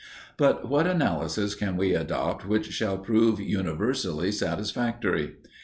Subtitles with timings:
[0.35, 5.35] But what analysis can we adopt which shall prove universally satisfactory?